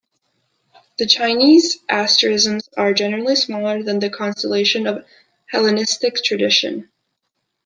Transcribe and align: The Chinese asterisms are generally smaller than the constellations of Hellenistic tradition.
The 0.97 1.05
Chinese 1.05 1.77
asterisms 1.87 2.67
are 2.75 2.91
generally 2.91 3.35
smaller 3.35 3.83
than 3.83 3.99
the 3.99 4.09
constellations 4.09 4.87
of 4.87 5.05
Hellenistic 5.51 6.23
tradition. 6.23 6.89